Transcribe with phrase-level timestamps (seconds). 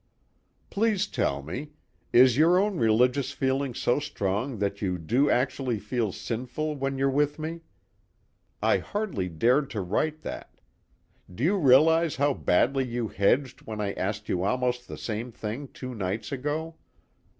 [0.71, 1.73] "Please tell me:
[2.11, 7.05] is your own religious feeling so strong that you do actually feel sinful when you're
[7.07, 7.61] with me?
[8.63, 10.59] I hardly dared write that.
[11.31, 15.67] Do you realize how badly you hedged when I asked you almost the same thing
[15.67, 16.77] two nights ago?